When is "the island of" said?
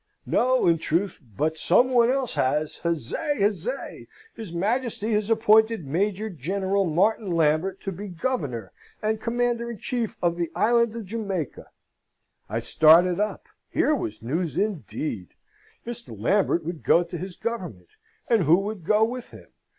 10.37-11.05